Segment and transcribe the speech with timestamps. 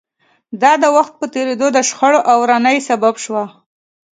[0.61, 3.43] دا د وخت په تېرېدو د شخړو او ورانۍ سبب شوه